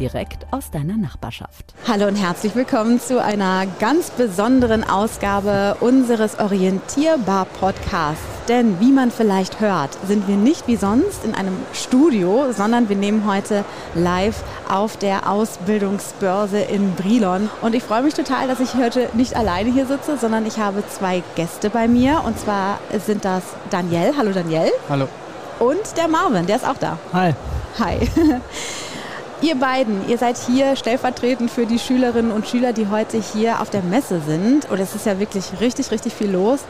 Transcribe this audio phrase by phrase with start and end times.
[0.00, 1.74] direkt aus deiner Nachbarschaft.
[1.86, 8.22] Hallo und herzlich willkommen zu einer ganz besonderen Ausgabe unseres Orientierbar-Podcasts.
[8.48, 12.96] Denn wie man vielleicht hört, sind wir nicht wie sonst in einem Studio, sondern wir
[12.96, 13.64] nehmen heute
[13.94, 17.50] live auf der Ausbildungsbörse in Brilon.
[17.60, 20.82] Und ich freue mich total, dass ich heute nicht alleine hier sitze, sondern ich habe
[20.88, 22.22] zwei Gäste bei mir.
[22.24, 24.14] Und zwar sind das Daniel.
[24.16, 24.72] Hallo Daniel.
[24.88, 25.08] Hallo.
[25.58, 26.98] Und der Marvin, der ist auch da.
[27.12, 27.34] Hi.
[27.78, 27.98] Hi.
[29.42, 33.70] Ihr beiden, ihr seid hier stellvertretend für die Schülerinnen und Schüler, die heute hier auf
[33.70, 34.70] der Messe sind.
[34.70, 36.60] Und es ist ja wirklich richtig, richtig viel los.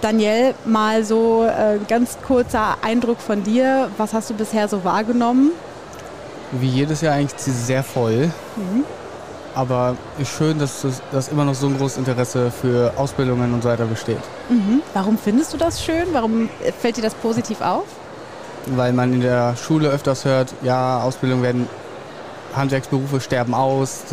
[0.00, 3.90] Daniel, mal so äh, ganz kurzer Eindruck von dir.
[3.98, 5.50] Was hast du bisher so wahrgenommen?
[6.52, 8.30] Wie jedes Jahr eigentlich sehr voll.
[8.56, 8.84] Mhm.
[9.54, 13.62] Aber ist schön, dass, das, dass immer noch so ein großes Interesse für Ausbildungen und
[13.62, 14.20] so weiter besteht.
[14.48, 14.80] Mhm.
[14.94, 16.06] Warum findest du das schön?
[16.12, 16.48] Warum
[16.80, 17.84] fällt dir das positiv auf?
[18.66, 21.68] Weil man in der Schule öfters hört, ja, Ausbildungen werden
[22.56, 24.04] Handwerksberufe sterben aus,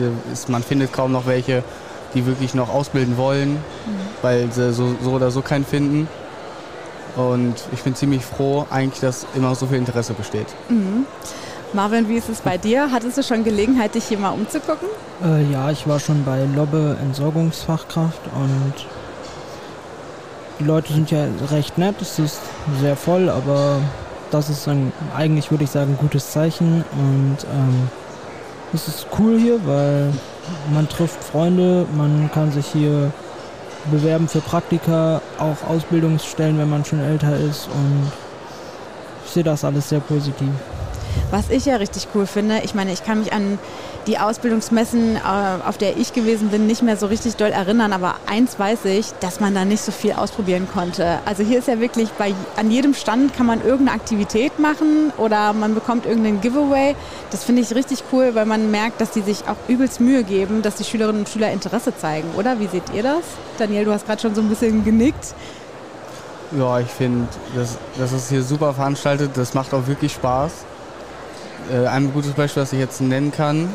[0.47, 1.63] man findet kaum noch welche,
[2.13, 3.59] die wirklich noch ausbilden wollen, mhm.
[4.21, 6.07] weil sie so, so, oder so keinen finden.
[7.15, 10.47] Und ich bin ziemlich froh, eigentlich, dass immer so viel Interesse besteht.
[10.69, 11.05] Mhm.
[11.73, 12.91] Marvin, wie ist es bei dir?
[12.91, 14.89] Hattest du schon Gelegenheit, dich hier mal umzugucken?
[15.23, 18.73] Äh, ja, ich war schon bei Lobbe Entsorgungsfachkraft und
[20.59, 21.95] die Leute sind ja recht nett.
[22.01, 22.41] Es ist
[22.81, 23.79] sehr voll, aber
[24.31, 26.83] das ist ein, eigentlich, würde ich sagen, ein gutes Zeichen.
[26.91, 27.89] Und ähm,
[28.73, 30.11] es ist cool hier, weil
[30.73, 33.11] man trifft Freunde, man kann sich hier
[33.91, 38.11] bewerben für Praktika, auch Ausbildungsstellen, wenn man schon älter ist und
[39.25, 40.49] ich sehe das alles sehr positiv.
[41.31, 43.57] Was ich ja richtig cool finde, ich meine, ich kann mich an
[44.07, 45.19] die Ausbildungsmessen, äh,
[45.67, 47.93] auf der ich gewesen bin, nicht mehr so richtig doll erinnern.
[47.93, 51.19] Aber eins weiß ich, dass man da nicht so viel ausprobieren konnte.
[51.25, 55.53] Also hier ist ja wirklich bei, an jedem Stand kann man irgendeine Aktivität machen oder
[55.53, 56.95] man bekommt irgendeinen Giveaway.
[57.29, 60.61] Das finde ich richtig cool, weil man merkt, dass die sich auch übelst Mühe geben,
[60.61, 62.59] dass die Schülerinnen und Schüler Interesse zeigen, oder?
[62.59, 63.23] Wie seht ihr das?
[63.57, 65.35] Daniel, du hast gerade schon so ein bisschen genickt.
[66.57, 69.31] Ja, ich finde, das, das ist hier super veranstaltet.
[69.35, 70.51] Das macht auch wirklich Spaß.
[71.71, 73.69] Äh, ein gutes Beispiel, das ich jetzt nennen kann,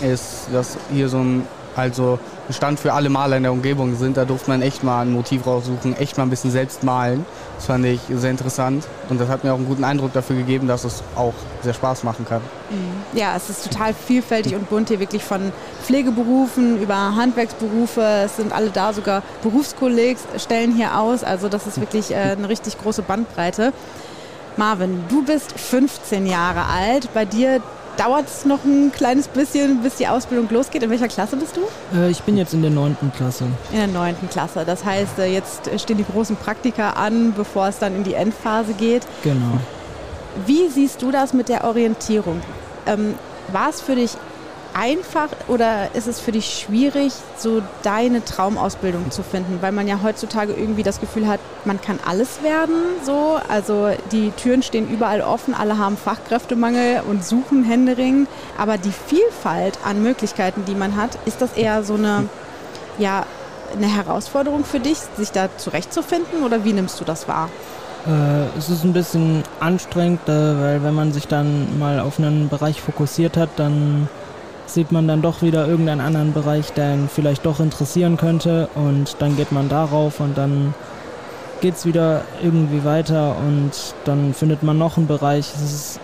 [0.00, 1.46] ist, dass hier so ein
[1.76, 2.18] also
[2.50, 4.16] Stand für alle Maler in der Umgebung sind.
[4.16, 7.26] Da durfte man echt mal ein Motiv raussuchen, echt mal ein bisschen selbst malen.
[7.56, 10.68] Das fand ich sehr interessant und das hat mir auch einen guten Eindruck dafür gegeben,
[10.68, 12.40] dass es auch sehr Spaß machen kann.
[12.70, 13.18] Mhm.
[13.18, 18.02] Ja, es ist total vielfältig und bunt hier wirklich von Pflegeberufen über Handwerksberufe.
[18.24, 21.24] Es sind alle da, sogar Berufskollegs stellen hier aus.
[21.24, 23.72] Also das ist wirklich äh, eine richtig große Bandbreite.
[24.56, 27.12] Marvin, du bist 15 Jahre alt.
[27.12, 27.60] Bei dir
[27.98, 30.82] dauert es noch ein kleines bisschen, bis die Ausbildung losgeht.
[30.82, 31.60] In welcher Klasse bist du?
[31.96, 33.44] Äh, ich bin jetzt in der neunten Klasse.
[33.70, 34.64] In der neunten Klasse.
[34.64, 38.72] Das heißt, äh, jetzt stehen die großen Praktika an, bevor es dann in die Endphase
[38.72, 39.02] geht.
[39.22, 39.58] Genau.
[40.46, 42.40] Wie siehst du das mit der Orientierung?
[42.86, 43.14] Ähm,
[43.52, 44.12] war es für dich
[44.76, 49.58] einfach oder ist es für dich schwierig, so deine Traumausbildung zu finden?
[49.62, 52.74] Weil man ja heutzutage irgendwie das Gefühl hat, man kann alles werden.
[53.02, 53.38] So.
[53.48, 58.26] Also die Türen stehen überall offen, alle haben Fachkräftemangel und suchen Händering.
[58.58, 62.28] Aber die Vielfalt an Möglichkeiten, die man hat, ist das eher so eine,
[62.98, 63.24] ja,
[63.74, 67.48] eine Herausforderung für dich, sich da zurechtzufinden oder wie nimmst du das wahr?
[68.06, 72.48] Äh, es ist ein bisschen anstrengend, äh, weil wenn man sich dann mal auf einen
[72.48, 74.08] Bereich fokussiert hat, dann
[74.66, 79.16] sieht man dann doch wieder irgendeinen anderen Bereich, der ihn vielleicht doch interessieren könnte und
[79.20, 80.74] dann geht man darauf und dann
[81.60, 83.72] geht es wieder irgendwie weiter und
[84.04, 85.52] dann findet man noch einen Bereich.
[85.54, 86.00] Es ist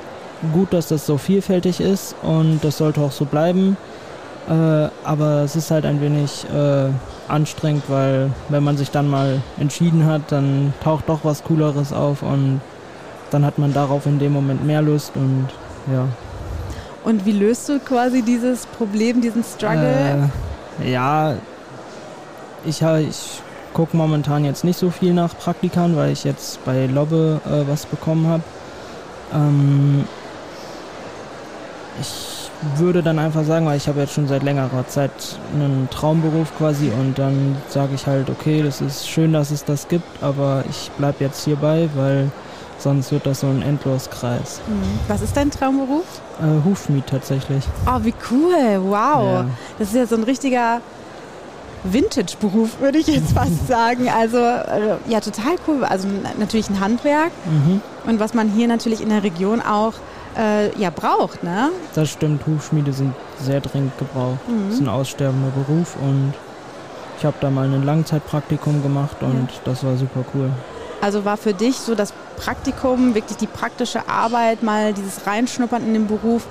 [0.53, 3.77] gut, dass das so vielfältig ist und das sollte auch so bleiben.
[4.49, 6.89] Äh, aber es ist halt ein wenig äh,
[7.29, 12.23] anstrengend, weil wenn man sich dann mal entschieden hat, dann taucht doch was Cooleres auf
[12.23, 12.61] und
[13.31, 15.49] dann hat man darauf in dem Moment mehr Lust und
[15.93, 16.07] ja.
[17.05, 20.31] Und wie löst du quasi dieses Problem, diesen Struggle?
[20.81, 21.35] Äh, ja,
[22.65, 27.41] ich, ich gucke momentan jetzt nicht so viel nach Praktikern, weil ich jetzt bei Lobbe
[27.47, 28.43] äh, was bekommen habe.
[29.35, 30.05] Ähm,
[32.01, 35.11] ich würde dann einfach sagen, weil ich habe jetzt schon seit längerer Zeit
[35.55, 39.89] einen Traumberuf quasi und dann sage ich halt, okay, das ist schön, dass es das
[39.89, 42.31] gibt, aber ich bleibe jetzt hierbei, weil
[42.83, 44.61] Sonst wird das so ein Endloskreis.
[44.67, 44.99] Mhm.
[45.09, 46.05] Was ist dein Traumberuf?
[46.41, 47.65] Äh, Hufschmied tatsächlich.
[47.87, 48.81] Oh, wie cool.
[48.83, 49.23] Wow.
[49.25, 49.45] Ja.
[49.79, 50.81] Das ist ja so ein richtiger
[51.85, 54.09] Vintage-Beruf, würde ich jetzt fast sagen.
[54.09, 55.85] Also äh, ja, total cool.
[55.85, 56.09] Also
[56.39, 57.81] natürlich ein Handwerk Mhm.
[58.07, 59.95] und was man hier natürlich in der Region auch
[60.37, 61.43] äh, ja, braucht.
[61.45, 61.69] Ne?
[61.95, 64.39] Das stimmt, Hufschmiede sind sehr dringend gebraucht.
[64.67, 66.33] Das ist ein aussterbender Beruf und
[67.19, 70.51] ich habe da mal ein Langzeitpraktikum gemacht und das war super cool.
[71.03, 75.93] Also war für dich so das Praktikum, wirklich die praktische Arbeit, mal dieses Reinschnuppern in
[75.95, 76.47] den Beruf,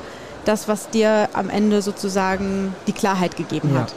[0.46, 3.82] das, was dir am Ende sozusagen die Klarheit gegeben Ja.
[3.82, 3.94] hat.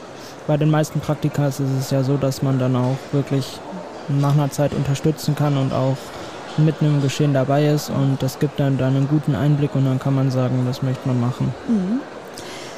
[0.47, 3.59] Bei den meisten Praktikas ist es ja so, dass man dann auch wirklich
[4.07, 5.97] nach einer Zeit unterstützen kann und auch
[6.57, 9.97] mitten im Geschehen dabei ist und das gibt dann, dann einen guten Einblick und dann
[9.99, 11.53] kann man sagen, das möchte man machen.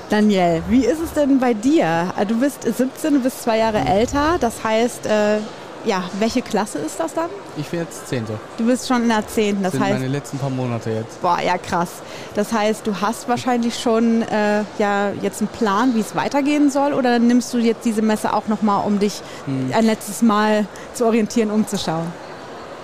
[0.10, 2.14] Daniel, wie ist es denn bei dir?
[2.28, 4.38] Du bist 17, du bist zwei Jahre älter.
[4.40, 5.40] Das heißt, äh,
[5.88, 7.30] ja, welche Klasse ist das dann?
[7.58, 8.34] Ich bin jetzt Zehnte.
[8.58, 9.56] Du bist schon in der 10.
[9.56, 11.22] Das Das sind heißt, meine letzten paar Monate jetzt.
[11.22, 11.90] boah, ja krass.
[12.36, 16.94] Das heißt, du hast wahrscheinlich schon äh, ja, jetzt einen Plan, wie es weitergehen soll
[16.94, 19.72] oder nimmst du jetzt diese Messe auch nochmal, um dich Hm.
[19.74, 22.06] ein letztes Mal zu orientieren, umzuschauen?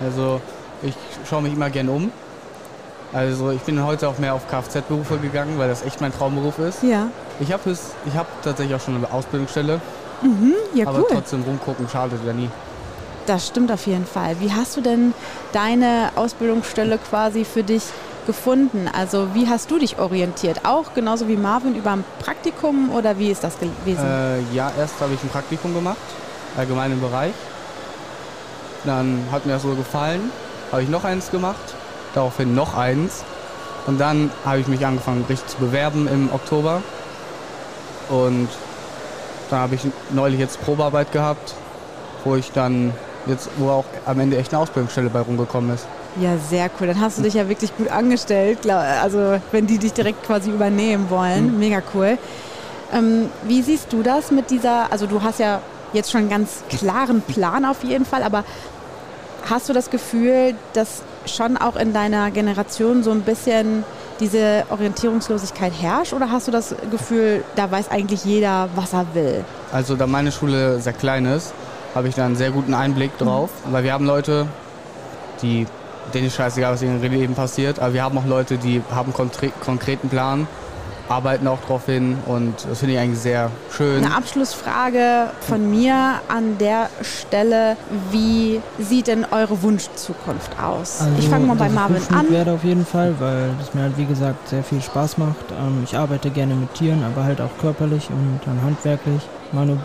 [0.02, 0.42] Also
[0.82, 0.94] ich
[1.30, 2.12] schaue mich immer gern um.
[3.12, 6.82] Also ich bin heute auch mehr auf Kfz-Berufe gegangen, weil das echt mein Traumberuf ist.
[6.82, 7.08] Ja.
[7.40, 7.76] Ich habe
[8.16, 9.80] hab tatsächlich auch schon eine Ausbildungsstelle,
[10.74, 11.06] Ja, aber cool.
[11.12, 12.50] trotzdem rumgucken schadet ja nie.
[13.26, 14.36] Das stimmt auf jeden Fall.
[14.40, 15.14] Wie hast du denn
[15.54, 17.84] deine Ausbildungsstelle quasi für dich
[18.28, 18.90] gefunden?
[18.92, 20.66] Also wie hast du dich orientiert?
[20.66, 24.06] Auch genauso wie Marvin über ein Praktikum oder wie ist das gewesen?
[24.06, 25.98] Äh, ja, erst habe ich ein Praktikum gemacht,
[26.58, 27.34] allgemein im Bereich.
[28.86, 30.32] Dann hat mir das so gefallen,
[30.72, 31.76] habe ich noch eins gemacht,
[32.14, 33.24] daraufhin noch eins.
[33.86, 36.82] Und dann habe ich mich angefangen, richtig zu bewerben im Oktober.
[38.10, 38.50] Und
[39.50, 39.82] dann habe ich
[40.12, 41.54] neulich jetzt Probearbeit gehabt,
[42.24, 42.94] wo ich dann
[43.26, 45.86] jetzt, wo auch am Ende echt eine Ausbildungsstelle bei rumgekommen ist.
[46.20, 46.88] ja, sehr cool.
[46.88, 48.70] Dann hast du dich ja wirklich gut angestellt.
[48.70, 51.58] Also wenn die dich direkt quasi übernehmen wollen.
[51.60, 52.18] Mega cool.
[52.94, 55.62] Ähm, wie siehst du das mit dieser, also du hast ja
[55.94, 58.44] jetzt schon einen ganz klaren Plan auf jeden Fall, aber
[59.50, 63.84] hast du das Gefühl, dass schon auch in deiner Generation so ein bisschen
[64.20, 69.44] diese Orientierungslosigkeit herrscht oder hast du das Gefühl, da weiß eigentlich jeder, was er will?
[69.72, 71.54] Also da meine Schule sehr klein ist,
[71.96, 73.50] habe ich da einen sehr guten Einblick drauf.
[73.70, 74.48] Weil wir haben Leute,
[75.42, 75.68] die,
[76.14, 79.14] denen ist scheißegal, was in ihrem Leben passiert, aber wir haben auch Leute, die haben
[79.14, 80.48] konkreten Plan,
[81.10, 84.04] arbeiten auch drauf hin und das finde ich eigentlich sehr schön.
[84.04, 87.76] Eine Abschlussfrage von mir an der Stelle.
[88.12, 91.04] Wie sieht denn eure Wunschzukunft aus?
[91.20, 92.30] ich fange mal bei das Marvin an.
[92.32, 95.52] werde auf jeden Fall, weil das mir halt wie gesagt sehr viel Spaß macht.
[95.52, 99.22] Ähm, ich arbeite gerne mit Tieren, aber halt auch körperlich und dann handwerklich.
[99.52, 99.78] Meine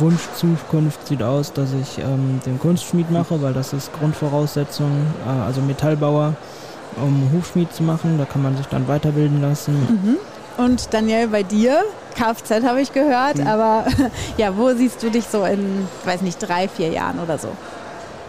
[0.00, 4.90] Wunschzukunft sieht aus, dass ich ähm, den Kunstschmied mache, weil das ist Grundvoraussetzung,
[5.26, 6.34] äh, also Metallbauer,
[6.96, 8.18] um Hufschmied zu machen.
[8.18, 10.18] Da kann man sich dann weiterbilden lassen.
[10.56, 11.82] Und Daniel, bei dir?
[12.16, 13.46] Kfz habe ich gehört, Mhm.
[13.46, 13.86] aber
[14.36, 17.48] ja, wo siehst du dich so in, weiß nicht, drei, vier Jahren oder so?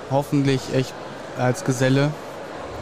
[0.10, 0.94] Hoffentlich echt
[1.38, 2.10] als Geselle,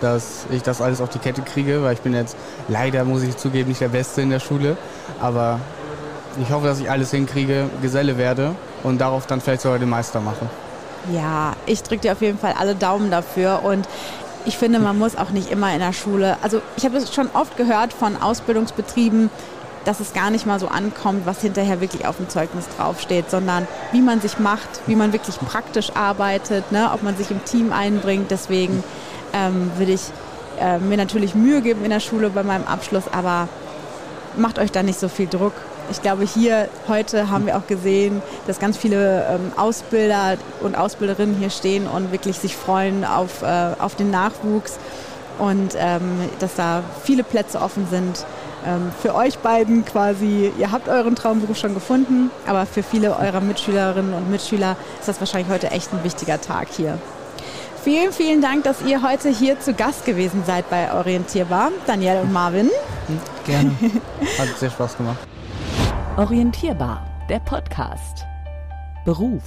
[0.02, 2.38] dass ich das alles auf die Kette kriege, weil ich bin jetzt
[2.70, 4.78] leider, muss ich zugeben, nicht der Beste in der Schule,
[5.22, 5.60] aber
[6.42, 10.20] ich hoffe, dass ich alles hinkriege, Geselle werde und darauf dann vielleicht sogar den Meister
[10.20, 10.48] mache.
[11.12, 13.88] Ja, ich drücke dir auf jeden Fall alle Daumen dafür und
[14.46, 17.30] ich finde, man muss auch nicht immer in der Schule, also ich habe es schon
[17.34, 19.30] oft gehört von Ausbildungsbetrieben,
[19.86, 23.68] dass es gar nicht mal so ankommt, was hinterher wirklich auf dem Zeugnis draufsteht, sondern
[23.92, 27.74] wie man sich macht, wie man wirklich praktisch arbeitet, ne, ob man sich im Team
[27.74, 28.32] einbringt.
[28.32, 28.84] Deswegen
[29.34, 30.02] ähm, würde ich
[30.60, 33.50] äh, mir natürlich Mühe geben in der Schule bei meinem Abschluss, aber
[34.38, 35.54] macht euch da nicht so viel Druck.
[35.92, 41.36] Ich glaube, hier heute haben wir auch gesehen, dass ganz viele ähm, Ausbilder und Ausbilderinnen
[41.36, 44.80] hier stehen und wirklich sich freuen auf, äh, auf den Nachwuchs
[45.40, 48.26] und ähm, dass da viele Plätze offen sind.
[48.66, 53.42] Ähm, für euch beiden quasi, ihr habt euren Traumberuf schon gefunden, aber für viele eurer
[53.42, 56.98] Mitschülerinnen und Mitschüler ist das wahrscheinlich heute echt ein wichtiger Tag hier.
[57.84, 62.32] Vielen, vielen Dank, dass ihr heute hier zu Gast gewesen seid bei Orientierbar, Daniel und
[62.32, 62.70] Marvin.
[63.46, 63.72] Gerne.
[64.40, 65.33] Hat sehr Spaß gemacht.
[66.16, 68.28] Orientierbar, der Podcast.
[69.04, 69.42] Beruf.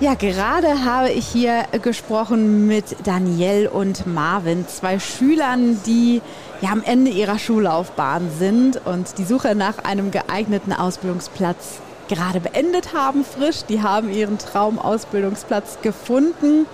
[0.00, 6.20] Ja, gerade habe ich hier gesprochen mit Daniel und Marvin, zwei Schülern, die
[6.60, 12.92] ja am Ende ihrer Schullaufbahn sind und die Suche nach einem geeigneten Ausbildungsplatz gerade beendet
[12.92, 13.64] haben, frisch.
[13.70, 16.66] Die haben ihren Traumausbildungsplatz gefunden.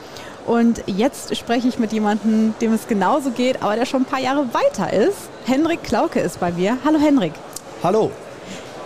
[0.45, 4.21] Und jetzt spreche ich mit jemandem, dem es genauso geht, aber der schon ein paar
[4.21, 5.29] Jahre weiter ist.
[5.45, 6.79] Henrik Klauke ist bei mir.
[6.85, 7.35] Hallo Henrik.
[7.85, 8.11] Hallo.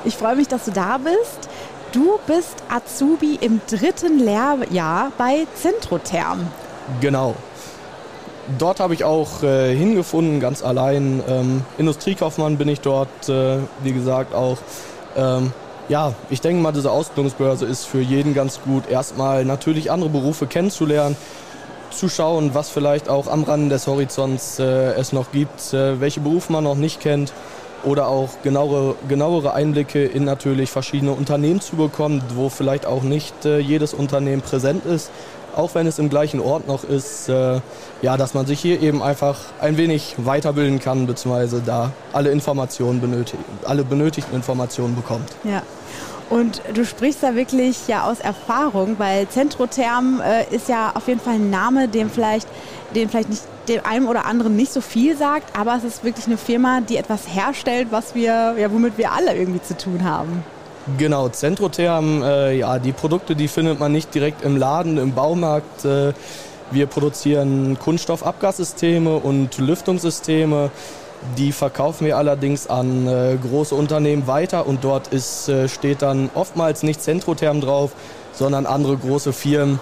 [0.04, 1.50] Ich freue mich, dass du da bist.
[1.92, 6.46] Du bist Azubi im dritten Lehrjahr bei Centrotherm.
[7.00, 7.34] Genau.
[8.58, 11.22] dort habe ich auch äh, hingefunden, ganz allein.
[11.28, 14.58] Ähm, Industriekaufmann bin ich dort, äh, wie gesagt, auch.
[15.16, 15.52] Ähm,
[15.88, 20.46] ja, ich denke mal, diese Ausbildungsbörse ist für jeden ganz gut, erstmal natürlich andere Berufe
[20.46, 21.16] kennenzulernen,
[21.90, 26.20] zu schauen, was vielleicht auch am Rande des Horizonts äh, es noch gibt, äh, welche
[26.20, 27.32] Berufe man noch nicht kennt
[27.84, 33.44] oder auch genauere, genauere Einblicke in natürlich verschiedene Unternehmen zu bekommen, wo vielleicht auch nicht
[33.44, 35.10] äh, jedes Unternehmen präsent ist
[35.56, 37.60] auch wenn es im gleichen Ort noch ist, äh,
[38.02, 43.00] ja, dass man sich hier eben einfach ein wenig weiterbilden kann, beziehungsweise da alle Informationen
[43.00, 45.28] benötigt, alle benötigten Informationen bekommt.
[45.44, 45.62] Ja.
[46.28, 51.20] Und du sprichst da wirklich ja aus Erfahrung, weil Zentrotherm äh, ist ja auf jeden
[51.20, 52.46] Fall ein Name, dem vielleicht,
[52.94, 56.26] den vielleicht nicht dem einen oder anderen nicht so viel sagt, aber es ist wirklich
[56.26, 60.44] eine Firma, die etwas herstellt, was wir, ja, womit wir alle irgendwie zu tun haben.
[60.98, 65.84] Genau, Zentrotherm, äh, ja, die Produkte, die findet man nicht direkt im Laden, im Baumarkt.
[65.84, 66.12] Äh,
[66.70, 70.70] wir produzieren Kunststoffabgassysteme und Lüftungssysteme.
[71.36, 76.30] Die verkaufen wir allerdings an äh, große Unternehmen weiter und dort ist, äh, steht dann
[76.34, 77.92] oftmals nicht Zentrotherm drauf,
[78.32, 79.80] sondern andere große Firmen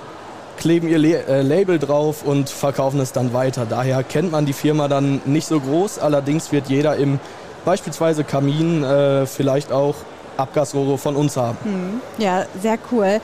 [0.59, 3.67] kleben ihr Le äh, Label drauf und verkaufen es dann weiter.
[3.69, 7.19] Daher kennt man die Firma dann nicht so groß, allerdings wird jeder im
[7.65, 9.95] beispielsweise Kamin äh, vielleicht auch
[10.37, 11.59] Abgasrohre von uns haben.
[11.63, 12.01] Hm.
[12.19, 13.21] Ja, sehr cool.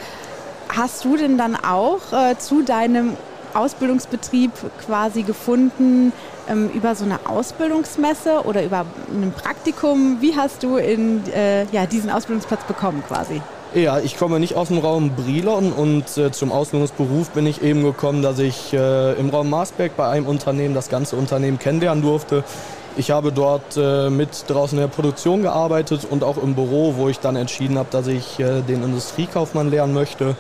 [0.69, 3.17] Hast du denn dann auch äh, zu deinem
[3.55, 4.51] Ausbildungsbetrieb
[4.85, 6.13] quasi gefunden
[6.49, 10.19] ähm, über so eine Ausbildungsmesse oder über ein Praktikum?
[10.21, 13.41] Wie hast du in, äh, ja, diesen Ausbildungsplatz bekommen quasi?
[13.75, 17.83] Ja, ich komme nicht aus dem Raum Brilon und äh, zum Ausbildungsberuf bin ich eben
[17.83, 22.45] gekommen, dass ich äh, im Raum Marsberg bei einem Unternehmen das ganze Unternehmen kennenlernen durfte.
[22.97, 27.09] Ich habe dort äh, mit draußen in der Produktion gearbeitet und auch im Büro, wo
[27.09, 30.37] ich dann entschieden habe, dass ich äh, den Industriekaufmann lernen möchte.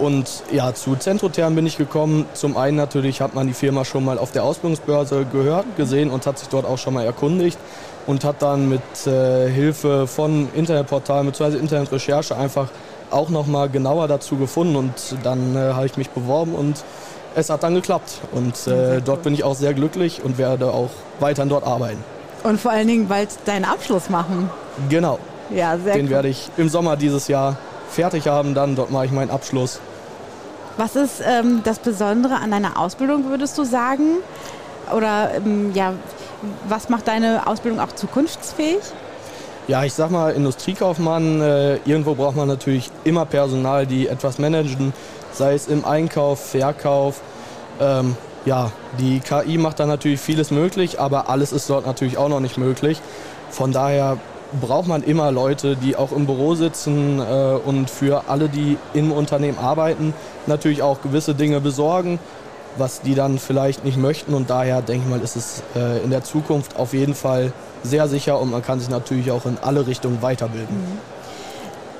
[0.00, 2.26] Und ja, zu Zentrotherm bin ich gekommen.
[2.34, 6.26] Zum einen natürlich hat man die Firma schon mal auf der Ausbildungsbörse gehört, gesehen und
[6.26, 7.58] hat sich dort auch schon mal erkundigt
[8.06, 11.58] und hat dann mit äh, Hilfe von Internetportalen bzw.
[11.58, 12.68] Internetrecherche einfach
[13.10, 16.84] auch noch mal genauer dazu gefunden und dann äh, habe ich mich beworben und
[17.34, 18.20] es hat dann geklappt.
[18.32, 22.02] Und äh, dort bin ich auch sehr glücklich und werde auch weiterhin dort arbeiten.
[22.42, 24.50] Und vor allen Dingen bald deinen Abschluss machen.
[24.88, 25.18] Genau.
[25.50, 26.12] Ja, sehr Den cool.
[26.12, 27.56] werde ich im Sommer dieses Jahr
[27.90, 28.54] fertig haben.
[28.54, 29.80] Dann dort mache ich meinen Abschluss.
[30.76, 34.18] Was ist ähm, das Besondere an deiner Ausbildung, würdest du sagen?
[34.94, 35.92] Oder ähm, ja,
[36.68, 38.80] was macht deine Ausbildung auch zukunftsfähig?
[39.68, 44.92] Ja, ich sag mal, Industriekaufmann, äh, irgendwo braucht man natürlich immer Personal, die etwas managen,
[45.32, 47.20] sei es im Einkauf, Verkauf.
[47.80, 52.28] Ähm, ja, die KI macht da natürlich vieles möglich, aber alles ist dort natürlich auch
[52.28, 53.00] noch nicht möglich.
[53.50, 54.18] Von daher
[54.60, 57.22] braucht man immer Leute, die auch im Büro sitzen äh,
[57.64, 60.14] und für alle, die im Unternehmen arbeiten,
[60.46, 62.20] natürlich auch gewisse Dinge besorgen,
[62.76, 64.34] was die dann vielleicht nicht möchten.
[64.34, 67.52] Und daher denke ich mal, ist es äh, in der Zukunft auf jeden Fall
[67.82, 70.76] sehr sicher und man kann sich natürlich auch in alle Richtungen weiterbilden.
[70.76, 71.16] Mhm.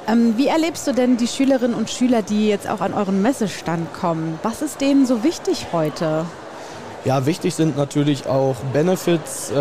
[0.09, 3.92] Ähm, wie erlebst du denn die Schülerinnen und Schüler, die jetzt auch an euren Messestand
[3.92, 4.38] kommen?
[4.42, 6.25] Was ist denen so wichtig heute?
[7.04, 9.54] Ja, wichtig sind natürlich auch Benefits, äh,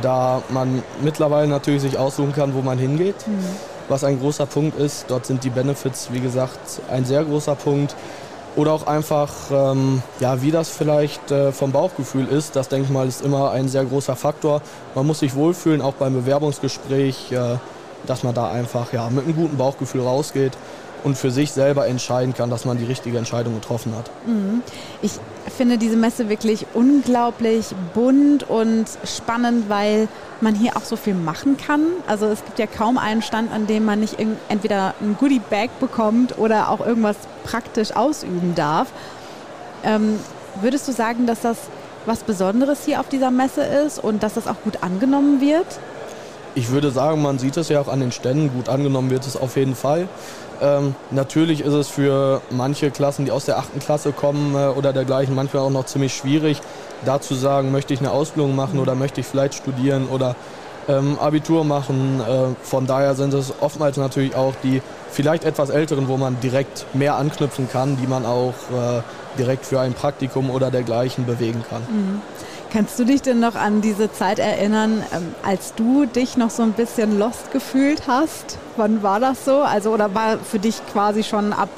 [0.00, 3.26] da man mittlerweile natürlich sich aussuchen kann, wo man hingeht.
[3.26, 3.44] Mhm.
[3.88, 5.06] Was ein großer Punkt ist.
[5.08, 7.94] Dort sind die Benefits, wie gesagt, ein sehr großer Punkt.
[8.54, 12.54] Oder auch einfach, ähm, ja, wie das vielleicht äh, vom Bauchgefühl ist.
[12.54, 14.60] Das denke ich mal, ist immer ein sehr großer Faktor.
[14.94, 17.32] Man muss sich wohlfühlen, auch beim Bewerbungsgespräch.
[17.32, 17.56] Äh,
[18.06, 20.52] dass man da einfach ja, mit einem guten Bauchgefühl rausgeht
[21.04, 24.10] und für sich selber entscheiden kann, dass man die richtige Entscheidung getroffen hat.
[24.26, 24.62] Mhm.
[25.02, 25.12] Ich
[25.50, 30.08] finde diese Messe wirklich unglaublich bunt und spannend, weil
[30.40, 31.86] man hier auch so viel machen kann.
[32.06, 34.16] Also es gibt ja kaum einen Stand, an dem man nicht
[34.48, 38.88] entweder ein Goodie-Bag bekommt oder auch irgendwas praktisch ausüben darf.
[39.84, 40.18] Ähm,
[40.60, 41.58] würdest du sagen, dass das
[42.06, 45.66] was Besonderes hier auf dieser Messe ist und dass das auch gut angenommen wird?
[46.54, 49.36] Ich würde sagen, man sieht es ja auch an den Ständen, gut angenommen wird es
[49.36, 50.08] auf jeden Fall.
[50.60, 54.92] Ähm, natürlich ist es für manche Klassen, die aus der achten Klasse kommen äh, oder
[54.92, 56.60] dergleichen, manchmal auch noch ziemlich schwierig,
[57.04, 60.36] da zu sagen, möchte ich eine Ausbildung machen oder möchte ich vielleicht studieren oder
[60.88, 62.20] ähm, Abitur machen.
[62.20, 66.86] Äh, von daher sind es oftmals natürlich auch die vielleicht etwas älteren, wo man direkt
[66.94, 69.02] mehr anknüpfen kann, die man auch äh,
[69.38, 71.82] direkt für ein Praktikum oder dergleichen bewegen kann.
[71.82, 72.22] Mhm.
[72.72, 76.62] Kannst du dich denn noch an diese Zeit erinnern, ähm, als du dich noch so
[76.62, 78.56] ein bisschen lost gefühlt hast?
[78.78, 79.58] Wann war das so?
[79.58, 81.68] Also oder war für dich quasi schon ab,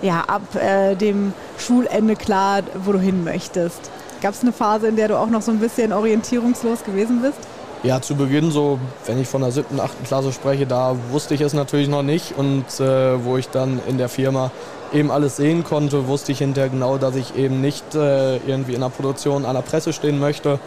[0.00, 3.90] ja, ab äh, dem Schulende klar, wo du hin möchtest?
[4.22, 7.38] Gab es eine Phase, in der du auch noch so ein bisschen orientierungslos gewesen bist?
[7.82, 11.42] Ja, zu Beginn so, wenn ich von der siebten, achten Klasse spreche, da wusste ich
[11.42, 12.32] es natürlich noch nicht.
[12.34, 14.50] Und äh, wo ich dann in der Firma
[14.94, 18.80] eben alles sehen konnte, wusste ich hinterher genau, dass ich eben nicht äh, irgendwie in
[18.80, 20.58] der Produktion an der Presse stehen möchte,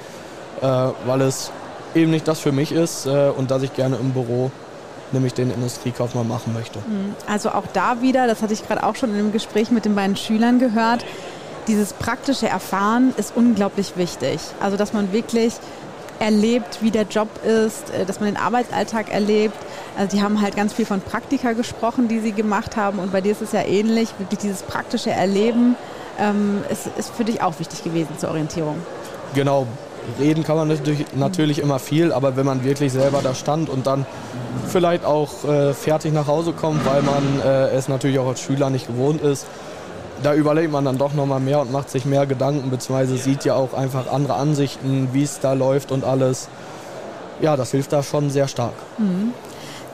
[0.62, 0.66] äh,
[1.06, 1.52] weil es
[1.96, 4.52] eben nicht das für mich ist äh, und dass ich gerne im Büro
[5.12, 6.80] nämlich den Industriekaufmann machen möchte.
[6.80, 7.16] Mhm.
[7.28, 9.96] Also auch da wieder, das hatte ich gerade auch schon in dem Gespräch mit den
[9.96, 11.06] beiden Schülern gehört,
[11.68, 14.40] dieses praktische Erfahren ist unglaublich wichtig.
[14.60, 15.54] Also dass man wirklich
[16.20, 19.58] erlebt, wie der Job ist, äh, dass man den Arbeitsalltag erlebt.
[19.98, 23.22] Also die haben halt ganz viel von Praktika gesprochen, die sie gemacht haben und bei
[23.22, 24.10] dir ist es ja ähnlich.
[24.18, 25.76] Wirklich dieses praktische Erleben
[26.20, 28.78] ähm, ist, ist für dich auch wichtig gewesen zur Orientierung.
[29.34, 29.68] Genau,
[30.20, 33.88] reden kann man natürlich, natürlich immer viel, aber wenn man wirklich selber da stand und
[33.88, 34.06] dann
[34.68, 38.70] vielleicht auch äh, fertig nach Hause kommt, weil man äh, es natürlich auch als Schüler
[38.70, 39.46] nicht gewohnt ist,
[40.24, 43.56] da überlegt man dann doch nochmal mehr und macht sich mehr Gedanken, beziehungsweise sieht ja
[43.56, 46.50] auch einfach andere Ansichten, wie es da läuft und alles.
[47.42, 48.74] Ja, das hilft da schon sehr stark.
[48.98, 49.34] Mhm.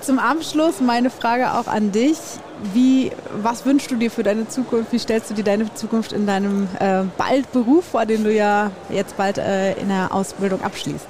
[0.01, 2.18] Zum Abschluss meine Frage auch an dich.
[2.74, 3.12] Wie,
[3.42, 4.92] was wünschst du dir für deine Zukunft?
[4.92, 8.72] Wie stellst du dir deine Zukunft in deinem äh, bald Beruf vor, den du ja
[8.89, 11.08] jetzt bald äh, in der Ausbildung abschließt?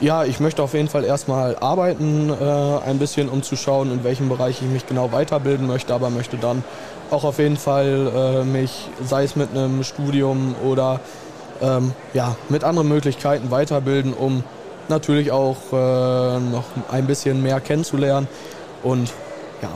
[0.00, 4.02] Ja, ich möchte auf jeden Fall erstmal arbeiten, äh, ein bisschen, um zu schauen, in
[4.02, 6.64] welchem Bereich ich mich genau weiterbilden möchte, aber möchte dann
[7.10, 11.00] auch auf jeden Fall äh, mich, sei es mit einem Studium oder
[11.60, 14.42] ähm, ja, mit anderen Möglichkeiten weiterbilden, um
[14.88, 18.26] natürlich auch äh, noch ein bisschen mehr kennenzulernen.
[18.82, 19.12] Und
[19.60, 19.68] ja,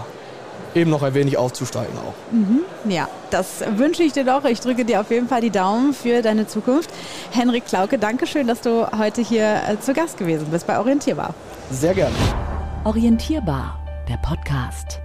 [0.74, 2.32] eben noch ein wenig aufzusteigen auch.
[2.32, 2.60] Mhm.
[2.90, 4.44] Ja, das wünsche ich dir doch.
[4.44, 6.90] Ich drücke dir auf jeden Fall die Daumen für deine Zukunft.
[7.30, 11.34] Henrik Klauke, danke schön, dass du heute hier äh, zu Gast gewesen bist bei Orientierbar.
[11.70, 12.14] Sehr gerne.
[12.84, 13.78] Orientierbar,
[14.08, 15.00] der Podcast.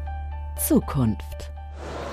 [0.57, 1.51] Zukunft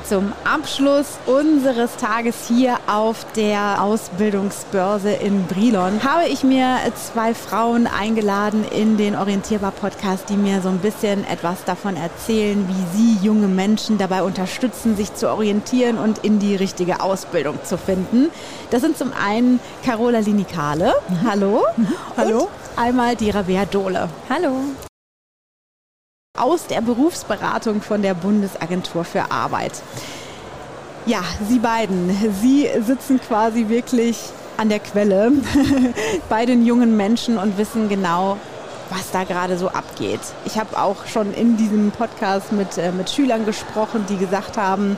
[0.08, 7.88] zum Abschluss unseres Tages hier auf der Ausbildungsbörse in Brilon habe ich mir zwei Frauen
[7.88, 13.48] eingeladen in den Orientierbar-Podcast, die mir so ein bisschen etwas davon erzählen, wie sie junge
[13.48, 18.28] Menschen dabei unterstützen, sich zu orientieren und in die richtige Ausbildung zu finden.
[18.70, 20.94] Das sind zum einen Carola Linikale.
[21.08, 21.28] Mhm.
[21.28, 21.64] Hallo.
[21.76, 21.88] Mhm.
[22.16, 22.38] Hallo.
[22.38, 24.08] Und einmal die Rabea Dohle.
[24.28, 24.52] Hallo
[26.38, 29.72] aus der Berufsberatung von der Bundesagentur für Arbeit.
[31.06, 32.10] Ja, Sie beiden,
[32.42, 34.18] Sie sitzen quasi wirklich
[34.56, 35.32] an der Quelle
[36.28, 38.38] bei den jungen Menschen und wissen genau,
[38.90, 40.20] was da gerade so abgeht.
[40.44, 44.96] Ich habe auch schon in diesem Podcast mit, äh, mit Schülern gesprochen, die gesagt haben,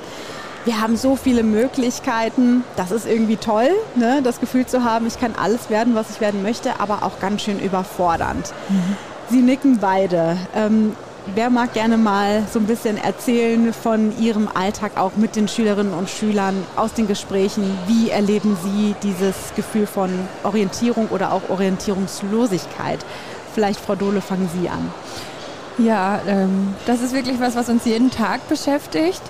[0.64, 2.64] wir haben so viele Möglichkeiten.
[2.76, 4.20] Das ist irgendwie toll, ne?
[4.22, 7.42] das Gefühl zu haben, ich kann alles werden, was ich werden möchte, aber auch ganz
[7.42, 8.52] schön überfordernd.
[8.68, 8.96] Mhm.
[9.30, 10.36] Sie nicken beide.
[10.54, 10.94] Ähm,
[11.34, 15.92] Wer mag gerne mal so ein bisschen erzählen von Ihrem Alltag auch mit den Schülerinnen
[15.92, 17.78] und Schülern aus den Gesprächen?
[17.86, 20.10] Wie erleben Sie dieses Gefühl von
[20.42, 22.98] Orientierung oder auch Orientierungslosigkeit?
[23.54, 24.92] Vielleicht, Frau Dohle, fangen Sie an.
[25.78, 29.22] Ja, ähm, das ist wirklich was, was uns jeden Tag beschäftigt.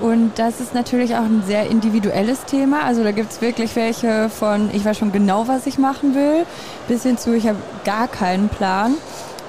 [0.00, 2.84] Und das ist natürlich auch ein sehr individuelles Thema.
[2.84, 6.46] Also da gibt es wirklich welche von, ich weiß schon genau, was ich machen will,
[6.86, 8.94] bis hin zu, ich habe gar keinen Plan.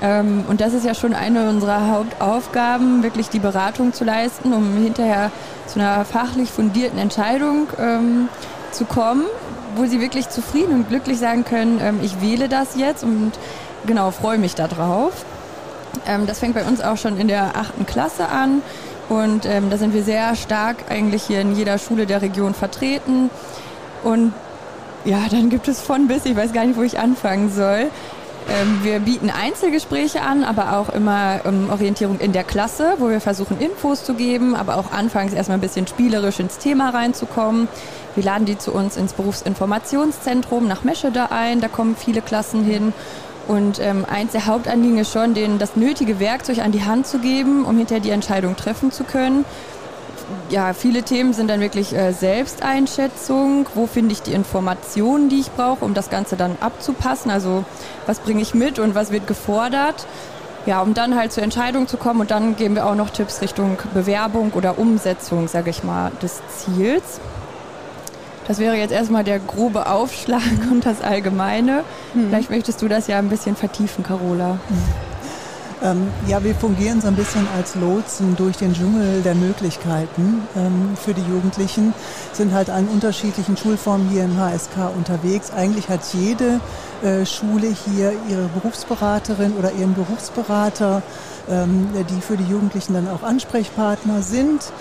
[0.01, 4.75] Ähm, und das ist ja schon eine unserer Hauptaufgaben, wirklich die Beratung zu leisten, um
[4.77, 5.31] hinterher
[5.65, 8.29] zu einer fachlich fundierten Entscheidung ähm,
[8.71, 9.23] zu kommen,
[9.75, 13.31] wo sie wirklich zufrieden und glücklich sagen können, ähm, ich wähle das jetzt und
[13.85, 15.13] genau, freue mich darauf.
[16.05, 18.61] Ähm, das fängt bei uns auch schon in der achten Klasse an
[19.09, 23.29] und ähm, da sind wir sehr stark eigentlich hier in jeder Schule der Region vertreten.
[24.03, 24.33] Und
[25.05, 27.87] ja, dann gibt es von bis, ich weiß gar nicht, wo ich anfangen soll.
[28.49, 33.19] Ähm, wir bieten Einzelgespräche an, aber auch immer ähm, Orientierung in der Klasse, wo wir
[33.19, 37.67] versuchen, Infos zu geben, aber auch anfangs erstmal ein bisschen spielerisch ins Thema reinzukommen.
[38.15, 42.93] Wir laden die zu uns ins Berufsinformationszentrum nach Meschede ein, da kommen viele Klassen hin.
[43.47, 47.19] Und ähm, eins der Hauptanliegen ist schon, denen das nötige Werkzeug an die Hand zu
[47.19, 49.45] geben, um hinterher die Entscheidung treffen zu können
[50.49, 53.67] ja, viele Themen sind dann wirklich äh, Selbsteinschätzung.
[53.75, 57.31] Wo finde ich die Informationen, die ich brauche, um das Ganze dann abzupassen?
[57.31, 57.65] Also
[58.05, 60.05] was bringe ich mit und was wird gefordert?
[60.65, 63.41] Ja, um dann halt zur Entscheidung zu kommen und dann geben wir auch noch Tipps
[63.41, 67.21] Richtung Bewerbung oder Umsetzung, sage ich mal, des Ziels.
[68.47, 71.83] Das wäre jetzt erstmal der grobe Aufschlag und das Allgemeine.
[72.13, 72.29] Hm.
[72.29, 74.59] Vielleicht möchtest du das ja ein bisschen vertiefen, Carola.
[74.67, 74.77] Hm.
[75.83, 80.97] Ähm, ja, wir fungieren so ein bisschen als Lotsen durch den Dschungel der Möglichkeiten ähm,
[80.99, 81.93] für die Jugendlichen,
[82.33, 85.51] sind halt an unterschiedlichen Schulformen hier im HSK unterwegs.
[85.51, 86.59] Eigentlich hat jede
[87.03, 91.03] äh, Schule hier ihre Berufsberaterin oder ihren Berufsberater,
[91.47, 94.71] ähm, die für die Jugendlichen dann auch Ansprechpartner sind.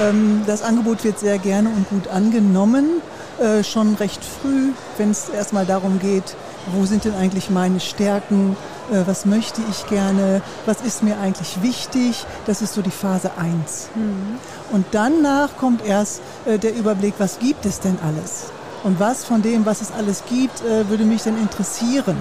[0.00, 3.02] Ähm, das Angebot wird sehr gerne und gut angenommen,
[3.40, 6.36] äh, schon recht früh, wenn es erstmal darum geht,
[6.72, 8.56] wo sind denn eigentlich meine Stärken,
[8.90, 12.24] äh, was möchte ich gerne, was ist mir eigentlich wichtig.
[12.46, 13.90] Das ist so die Phase 1.
[13.94, 14.38] Mhm.
[14.72, 18.46] Und danach kommt erst äh, der Überblick, was gibt es denn alles?
[18.84, 22.16] Und was von dem, was es alles gibt, äh, würde mich denn interessieren?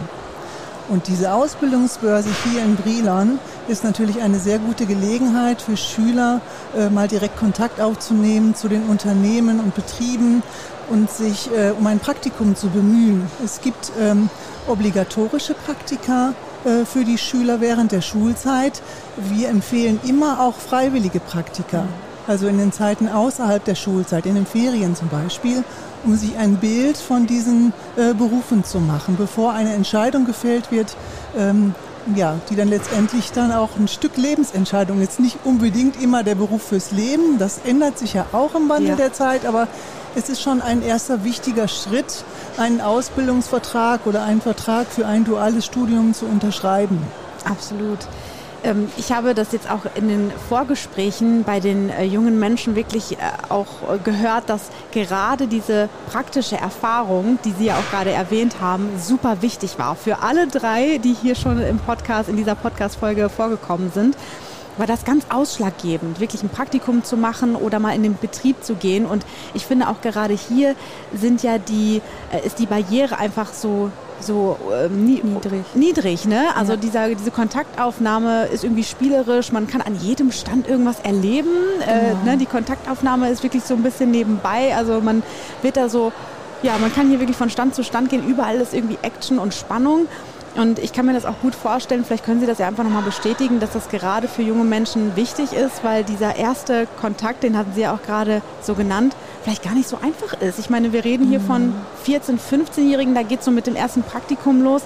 [0.88, 6.42] Und diese Ausbildungsbörse hier in Brilon ist natürlich eine sehr gute Gelegenheit für Schüler,
[6.78, 10.44] äh, mal direkt Kontakt aufzunehmen zu den Unternehmen und Betrieben
[10.90, 13.26] und sich äh, um ein Praktikum zu bemühen.
[13.44, 14.30] Es gibt ähm,
[14.68, 16.34] obligatorische Praktika
[16.66, 18.82] äh, für die Schüler während der Schulzeit.
[19.18, 21.88] Wir empfehlen immer auch freiwillige Praktika,
[22.28, 25.64] also in den Zeiten außerhalb der Schulzeit, in den Ferien zum Beispiel,
[26.04, 30.96] um sich ein Bild von diesen äh, Berufen zu machen, bevor eine Entscheidung gefällt wird,
[31.38, 31.74] ähm,
[32.16, 35.20] ja, die dann letztendlich dann auch ein Stück Lebensentscheidung ist.
[35.20, 38.96] Nicht unbedingt immer der Beruf fürs Leben, das ändert sich ja auch im Wandel ja.
[38.96, 39.68] der Zeit, aber
[40.16, 42.24] es ist schon ein erster wichtiger Schritt,
[42.58, 47.02] einen Ausbildungsvertrag oder einen Vertrag für ein duales Studium zu unterschreiben.
[47.44, 48.00] Absolut.
[48.66, 53.14] Ähm, ich habe das jetzt auch in den Vorgesprächen bei den äh, jungen Menschen wirklich
[53.14, 53.18] äh,
[53.50, 53.68] auch
[54.04, 59.78] gehört, dass gerade diese praktische Erfahrung, die Sie ja auch gerade erwähnt haben, super wichtig
[59.78, 64.18] war für alle drei, die hier schon im Podcast, in dieser Podcast-Folge vorgekommen sind
[64.78, 68.76] war das ganz ausschlaggebend, wirklich ein Praktikum zu machen oder mal in den Betrieb zu
[68.76, 69.06] gehen.
[69.06, 70.76] Und ich finde auch gerade hier
[71.14, 75.66] sind ja die, äh, ist die Barriere einfach so so ähm, niedrig.
[75.74, 76.46] niedrig, ne?
[76.56, 76.78] Also ja.
[76.78, 81.50] dieser, diese Kontaktaufnahme ist irgendwie spielerisch, man kann an jedem Stand irgendwas erleben.
[81.82, 82.22] Äh, genau.
[82.22, 82.38] Äh, ne?
[82.38, 85.24] Die Kontaktaufnahme ist wirklich so ein bisschen nebenbei, also man
[85.62, 86.12] wird da so,
[86.64, 89.54] ja, man kann hier wirklich von Stand zu Stand gehen, überall ist irgendwie Action und
[89.54, 90.08] Spannung.
[90.56, 93.04] Und ich kann mir das auch gut vorstellen, vielleicht können Sie das ja einfach nochmal
[93.04, 97.74] bestätigen, dass das gerade für junge Menschen wichtig ist, weil dieser erste Kontakt, den hatten
[97.74, 100.58] Sie ja auch gerade so genannt, vielleicht gar nicht so einfach ist.
[100.58, 101.74] Ich meine, wir reden hier von
[102.08, 104.84] 14-, 15-Jährigen, da geht es so mit dem ersten Praktikum los.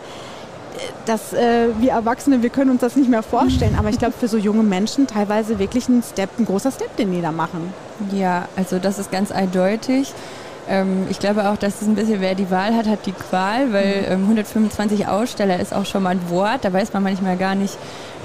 [1.06, 4.28] Dass äh, wir Erwachsene, wir können uns das nicht mehr vorstellen, aber ich glaube für
[4.28, 7.74] so junge Menschen teilweise wirklich ein Step, ein großer Step, den die da machen.
[8.14, 10.14] Ja, also das ist ganz eindeutig.
[10.70, 13.74] Ähm, ich glaube auch, dass es ein bisschen, wer die Wahl hat, hat die Qual,
[13.74, 14.14] weil mhm.
[14.14, 16.64] ähm, 125 Aussteller ist auch schon mal ein Wort.
[16.64, 17.78] Da weiß man manchmal gar nicht,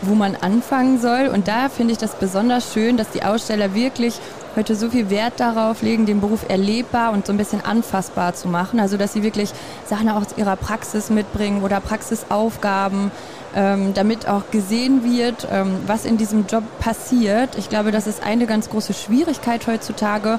[0.03, 1.31] wo man anfangen soll.
[1.33, 4.21] Und da finde ich das besonders schön, dass die Aussteller wirklich
[4.57, 8.49] heute so viel Wert darauf legen, den Beruf erlebbar und so ein bisschen anfassbar zu
[8.49, 8.79] machen.
[8.79, 9.51] Also dass sie wirklich
[9.87, 13.11] Sachen aus ihrer Praxis mitbringen oder Praxisaufgaben,
[13.55, 17.57] ähm, damit auch gesehen wird, ähm, was in diesem Job passiert.
[17.57, 20.39] Ich glaube, das ist eine ganz große Schwierigkeit heutzutage,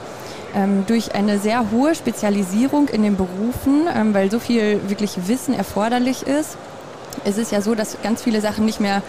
[0.54, 5.54] ähm, durch eine sehr hohe Spezialisierung in den Berufen, ähm, weil so viel wirklich Wissen
[5.54, 6.58] erforderlich ist.
[7.23, 9.01] Es ist ja so, dass ganz viele Sachen nicht mehr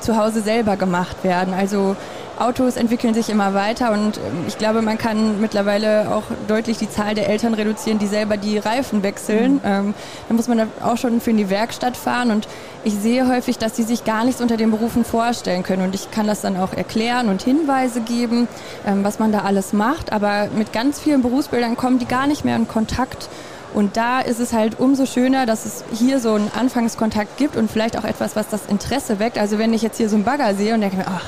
[0.00, 1.54] zu Hause selber gemacht werden.
[1.54, 1.96] Also
[2.38, 6.90] Autos entwickeln sich immer weiter und ähm, ich glaube, man kann mittlerweile auch deutlich die
[6.90, 9.54] Zahl der Eltern reduzieren, die selber die Reifen wechseln.
[9.54, 9.60] Mhm.
[9.64, 9.94] Ähm,
[10.28, 12.46] da muss man auch schon für in die Werkstatt fahren und
[12.84, 16.10] ich sehe häufig, dass sie sich gar nichts unter den Berufen vorstellen können und ich
[16.10, 18.48] kann das dann auch erklären und Hinweise geben,
[18.86, 22.44] ähm, was man da alles macht, aber mit ganz vielen Berufsbildern kommen die gar nicht
[22.44, 23.28] mehr in Kontakt.
[23.74, 27.70] Und da ist es halt umso schöner, dass es hier so einen Anfangskontakt gibt und
[27.70, 29.36] vielleicht auch etwas, was das Interesse weckt.
[29.36, 31.26] Also wenn ich jetzt hier so einen Bagger sehe und denke mir, ach,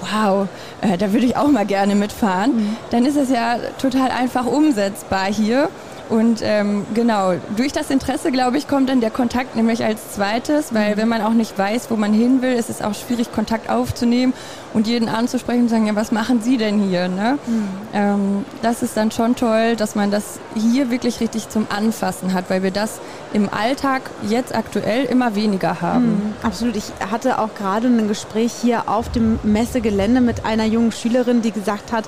[0.00, 0.48] wow,
[0.80, 2.76] äh, da würde ich auch mal gerne mitfahren, mhm.
[2.90, 5.68] dann ist es ja total einfach umsetzbar hier.
[6.10, 10.74] Und ähm, genau, durch das Interesse, glaube ich, kommt dann der Kontakt nämlich als zweites,
[10.74, 10.96] weil mhm.
[10.98, 14.32] wenn man auch nicht weiß, wo man hin will, ist es auch schwierig, Kontakt aufzunehmen
[14.74, 17.06] und jeden anzusprechen und sagen, ja, was machen Sie denn hier?
[17.06, 17.38] Ne?
[17.46, 17.68] Mhm.
[17.94, 22.50] Ähm, das ist dann schon toll, dass man das hier wirklich richtig zum Anfassen hat,
[22.50, 22.98] weil wir das
[23.32, 26.06] im Alltag jetzt aktuell immer weniger haben.
[26.06, 26.74] Mhm, absolut.
[26.74, 31.52] Ich hatte auch gerade ein Gespräch hier auf dem Messegelände mit einer jungen Schülerin, die
[31.52, 32.04] gesagt hat,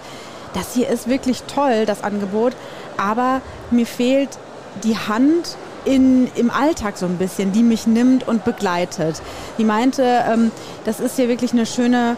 [0.55, 2.53] das hier ist wirklich toll, das Angebot,
[2.97, 4.31] aber mir fehlt
[4.85, 9.21] die Hand in, im Alltag so ein bisschen, die mich nimmt und begleitet.
[9.59, 10.51] Die meinte, ähm,
[10.85, 12.17] das ist hier wirklich eine schöne,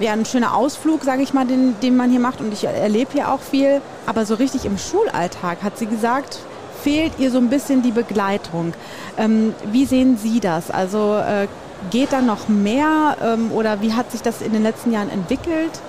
[0.00, 3.12] ja, ein schöner Ausflug, sage ich mal, den, den man hier macht und ich erlebe
[3.12, 6.38] hier auch viel, aber so richtig im Schulalltag, hat sie gesagt,
[6.82, 8.72] fehlt ihr so ein bisschen die Begleitung.
[9.18, 10.70] Ähm, wie sehen Sie das?
[10.70, 11.46] Also äh,
[11.90, 15.80] geht da noch mehr ähm, oder wie hat sich das in den letzten Jahren entwickelt?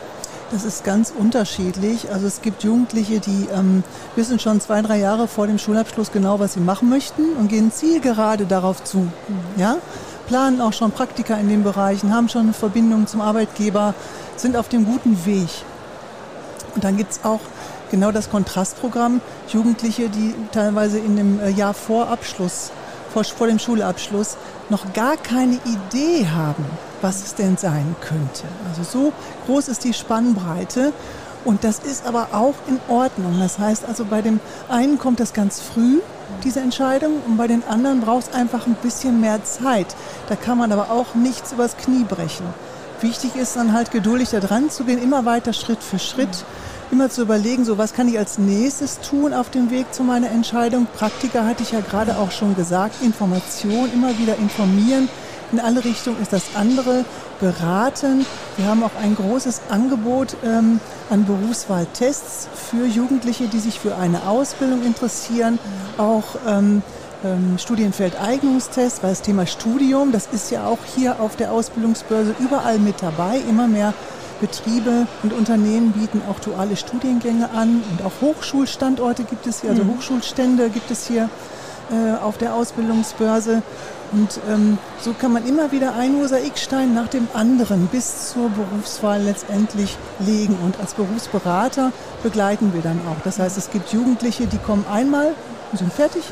[0.52, 2.12] Das ist ganz unterschiedlich.
[2.12, 3.86] Also es gibt Jugendliche, die ähm,
[4.18, 7.72] wissen schon zwei, drei Jahre vor dem Schulabschluss genau, was sie machen möchten und gehen
[7.72, 9.08] zielgerade darauf zu.
[9.56, 9.78] Ja?
[10.28, 13.94] Planen auch schon Praktika in den Bereichen, haben schon eine Verbindung zum Arbeitgeber,
[14.36, 15.50] sind auf dem guten Weg.
[16.76, 17.40] Und dann gibt es auch
[17.90, 22.72] genau das Kontrastprogramm, Jugendliche, die teilweise in dem äh, Jahr vor Abschluss
[23.14, 24.38] vor, vor dem Schulabschluss
[24.70, 26.66] noch gar keine Idee haben,
[27.02, 28.44] was es denn sein könnte.
[28.70, 29.14] Also so
[29.46, 30.94] groß ist die Spannbreite.
[31.44, 33.40] Und das ist aber auch in Ordnung.
[33.40, 36.00] Das heißt also, bei dem einen kommt das ganz früh,
[36.44, 39.88] diese Entscheidung, und bei den anderen braucht es einfach ein bisschen mehr Zeit.
[40.30, 42.46] Da kann man aber auch nichts übers Knie brechen.
[43.02, 46.46] Wichtig ist dann halt geduldig da dran zu gehen, immer weiter Schritt für Schritt,
[46.92, 50.30] immer zu überlegen, so was kann ich als nächstes tun auf dem Weg zu meiner
[50.30, 50.88] Entscheidung.
[50.98, 55.10] Praktiker hatte ich ja gerade auch schon gesagt, Information, immer wieder informieren.
[55.52, 57.04] In alle Richtungen ist das andere
[57.40, 58.26] beraten.
[58.56, 64.28] Wir haben auch ein großes Angebot ähm, an Berufswahltests für Jugendliche, die sich für eine
[64.28, 65.60] Ausbildung interessieren.
[65.98, 66.84] Auch ähm,
[67.24, 72.80] ähm, Studienfeldeignungstest, weil das Thema Studium, das ist ja auch hier auf der Ausbildungsbörse überall
[72.80, 73.42] mit dabei.
[73.50, 73.94] Immer mehr
[74.42, 79.84] Betriebe und Unternehmen bieten auch duale Studiengänge an und auch Hochschulstandorte gibt es hier, also
[79.84, 79.96] mhm.
[79.96, 81.30] Hochschulstände gibt es hier
[81.92, 83.62] äh, auf der Ausbildungsbörse.
[84.12, 89.22] Und ähm, so kann man immer wieder ein Mosaikstein nach dem anderen bis zur Berufswahl
[89.22, 90.58] letztendlich legen.
[90.64, 93.22] Und als Berufsberater begleiten wir dann auch.
[93.24, 95.34] Das heißt, es gibt Jugendliche, die kommen einmal
[95.72, 96.24] und sind fertig.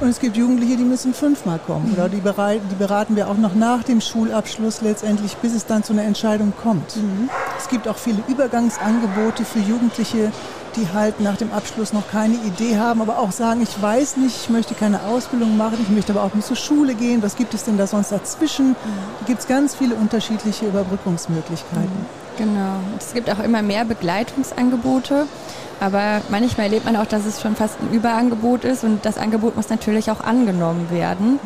[0.00, 1.92] Und es gibt Jugendliche, die müssen fünfmal kommen.
[1.92, 5.84] Oder die, bereit, die beraten wir auch noch nach dem Schulabschluss letztendlich, bis es dann
[5.84, 6.96] zu einer Entscheidung kommt.
[6.96, 7.28] Mhm.
[7.58, 10.32] Es gibt auch viele Übergangsangebote für Jugendliche,
[10.76, 14.36] die halt nach dem Abschluss noch keine Idee haben, aber auch sagen, ich weiß nicht,
[14.44, 17.52] ich möchte keine Ausbildung machen, ich möchte aber auch nicht zur Schule gehen, was gibt
[17.52, 18.76] es denn da sonst dazwischen?
[19.20, 22.20] Da gibt es ganz viele unterschiedliche Überbrückungsmöglichkeiten.
[22.38, 22.76] Genau.
[22.98, 25.26] Es gibt auch immer mehr Begleitungsangebote.
[25.80, 29.56] Aber manchmal erlebt man auch, dass es schon fast ein Überangebot ist und das Angebot
[29.56, 31.40] muss natürlich auch angenommen werden.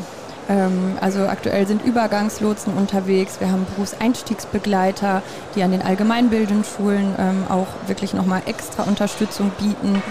[0.49, 3.41] Ähm, also aktuell sind Übergangslotsen unterwegs.
[3.41, 5.23] Wir haben Berufseinstiegsbegleiter,
[5.55, 10.03] die an den allgemeinbildenden Schulen ähm, auch wirklich nochmal extra Unterstützung bieten.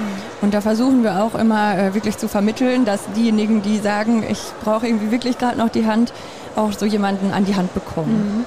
[0.42, 4.40] Und da versuchen wir auch immer äh, wirklich zu vermitteln, dass diejenigen, die sagen, ich
[4.64, 6.14] brauche irgendwie wirklich gerade noch die Hand,
[6.56, 8.38] auch so jemanden an die Hand bekommen.
[8.38, 8.46] Mhm.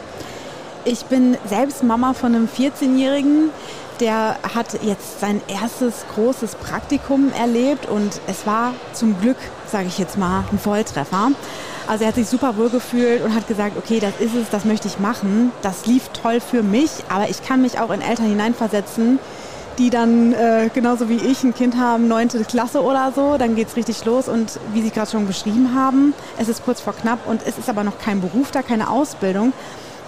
[0.84, 3.50] Ich bin selbst Mama von einem 14-Jährigen
[4.00, 9.36] der hat jetzt sein erstes großes Praktikum erlebt und es war zum Glück,
[9.70, 11.30] sage ich jetzt mal, ein Volltreffer.
[11.86, 14.64] Also er hat sich super wohl gefühlt und hat gesagt, okay, das ist es, das
[14.64, 15.52] möchte ich machen.
[15.62, 19.18] Das lief toll für mich, aber ich kann mich auch in Eltern hineinversetzen,
[19.78, 23.68] die dann äh, genauso wie ich ein Kind haben, neunte Klasse oder so, dann geht
[23.68, 27.20] es richtig los und wie Sie gerade schon beschrieben haben, es ist kurz vor knapp
[27.26, 29.52] und es ist aber noch kein Beruf da, keine Ausbildung.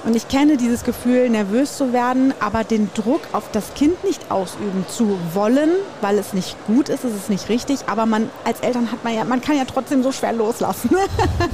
[0.05, 4.31] Und ich kenne dieses Gefühl, nervös zu werden, aber den Druck auf das Kind nicht
[4.31, 7.81] ausüben zu wollen, weil es nicht gut ist, es ist nicht richtig.
[7.89, 10.91] Aber man als Eltern hat man ja, man kann ja trotzdem so schwer loslassen.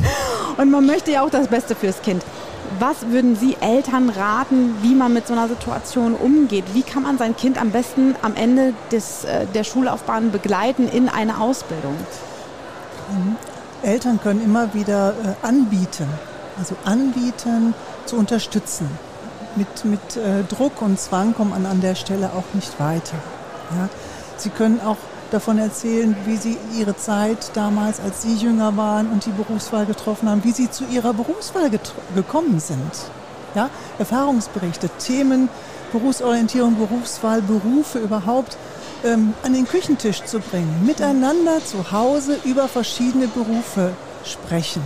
[0.57, 2.23] Und man möchte ja auch das Beste fürs Kind.
[2.79, 6.65] Was würden Sie Eltern raten, wie man mit so einer Situation umgeht?
[6.75, 11.09] Wie kann man sein Kind am besten am Ende des, äh, der Schullaufbahn begleiten in
[11.09, 11.97] eine Ausbildung?
[13.11, 13.37] Mhm.
[13.83, 16.09] Eltern können immer wieder äh, anbieten,
[16.59, 17.75] also anbieten,
[18.07, 18.88] zu unterstützen.
[19.57, 23.17] Mit, mit äh, Druck und Zwang kommt man an der Stelle auch nicht weiter.
[23.71, 23.88] Ja?
[24.37, 24.97] Sie können auch
[25.31, 30.29] davon erzählen, wie Sie Ihre Zeit damals, als Sie jünger waren und die Berufswahl getroffen
[30.29, 31.71] haben, wie Sie zu Ihrer Berufswahl
[32.14, 32.93] gekommen sind.
[33.55, 33.71] Ja?
[33.99, 35.49] Erfahrungsberichte, Themen,
[35.93, 38.57] Berufsorientierung, Berufswahl, Berufe überhaupt
[39.05, 43.93] ähm, an den Küchentisch zu bringen, miteinander zu Hause über verschiedene Berufe
[44.25, 44.83] sprechen.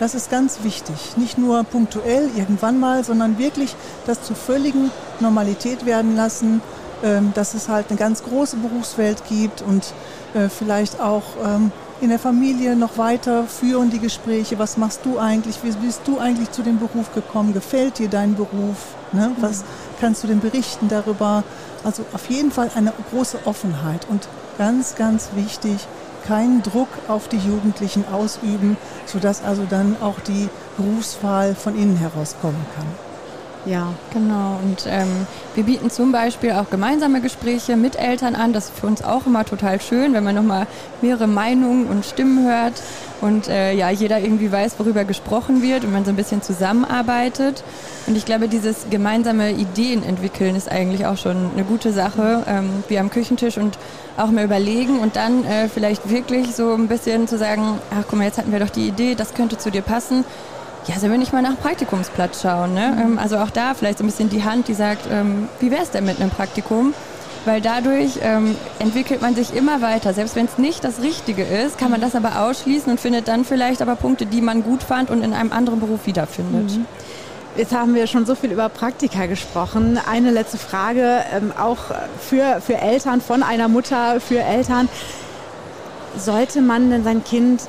[0.00, 1.18] Das ist ganz wichtig.
[1.18, 6.62] Nicht nur punktuell irgendwann mal, sondern wirklich das zur völligen Normalität werden lassen,
[7.04, 9.92] ähm, dass es halt eine ganz große Berufswelt gibt und
[10.32, 14.58] äh, vielleicht auch ähm, in der Familie noch weiter führen die Gespräche.
[14.58, 15.62] Was machst du eigentlich?
[15.62, 17.52] Wie bist du eigentlich zu dem Beruf gekommen?
[17.52, 18.78] Gefällt dir dein Beruf?
[19.12, 19.32] Ne?
[19.38, 19.64] Was
[20.00, 21.44] kannst du denn berichten darüber?
[21.84, 25.86] Also auf jeden Fall eine große Offenheit und ganz, ganz wichtig,
[26.26, 32.64] keinen Druck auf die Jugendlichen ausüben, sodass also dann auch die Berufswahl von innen herauskommen
[32.76, 32.86] kann.
[33.66, 34.58] Ja, genau.
[34.62, 38.54] Und ähm, wir bieten zum Beispiel auch gemeinsame Gespräche mit Eltern an.
[38.54, 40.66] Das ist für uns auch immer total schön, wenn man nochmal
[41.02, 42.74] mehrere Meinungen und Stimmen hört
[43.20, 47.62] und äh, ja, jeder irgendwie weiß, worüber gesprochen wird und man so ein bisschen zusammenarbeitet.
[48.06, 52.84] Und ich glaube, dieses gemeinsame Ideen entwickeln ist eigentlich auch schon eine gute Sache, ähm,
[52.88, 53.78] wie am Küchentisch und
[54.16, 58.18] auch mal überlegen und dann äh, vielleicht wirklich so ein bisschen zu sagen, ach guck
[58.18, 60.24] mal, jetzt hatten wir doch die Idee, das könnte zu dir passen
[60.86, 62.74] ja, sollen wir nicht mal nach Praktikumsplatz schauen?
[62.74, 63.06] Ne?
[63.06, 63.18] Mhm.
[63.18, 65.90] also auch da vielleicht so ein bisschen die Hand, die sagt, ähm, wie wäre es
[65.90, 66.94] denn mit einem Praktikum?
[67.44, 70.12] Weil dadurch ähm, entwickelt man sich immer weiter.
[70.12, 73.44] Selbst wenn es nicht das Richtige ist, kann man das aber ausschließen und findet dann
[73.44, 76.76] vielleicht aber Punkte, die man gut fand und in einem anderen Beruf wiederfindet.
[76.76, 76.86] Mhm.
[77.56, 79.98] Jetzt haben wir schon so viel über Praktika gesprochen.
[80.08, 81.78] Eine letzte Frage, ähm, auch
[82.20, 84.88] für, für Eltern, von einer Mutter für Eltern.
[86.16, 87.62] Sollte man denn sein Kind